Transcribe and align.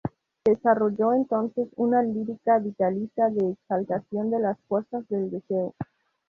Desarrolló 0.45 1.13
entonces 1.13 1.67
una 1.75 2.01
lírica 2.01 2.57
vitalista 2.57 3.29
de 3.29 3.51
exaltación 3.51 4.31
de 4.31 4.39
las 4.39 4.59
fuerzas 4.61 5.07
del 5.09 5.29
deseo. 5.29 5.75